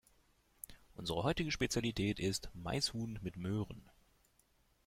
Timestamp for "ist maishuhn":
2.19-3.19